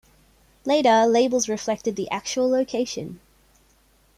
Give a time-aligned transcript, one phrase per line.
[0.65, 3.19] Later labels reflected the actual location.